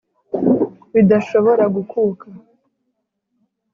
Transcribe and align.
bidashobora 0.93 1.63
gukuka 1.75 2.25